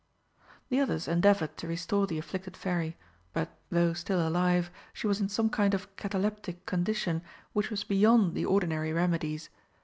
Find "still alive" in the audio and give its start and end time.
3.93-4.71